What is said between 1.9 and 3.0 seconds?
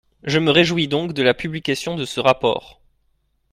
de ce rapport.